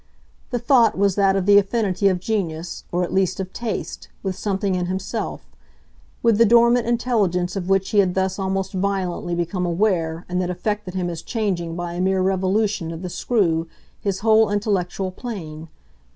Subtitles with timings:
[0.49, 4.35] The thought was that of the affinity of Genius, or at least of Taste, with
[4.35, 5.45] something in himself
[6.23, 10.49] with the dormant intelligence of which he had thus almost violently become aware and that
[10.49, 13.67] affected him as changing by a mere revolution of the screw
[13.99, 15.67] his whole intellectual plane.